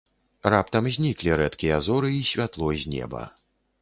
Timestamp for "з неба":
2.85-3.21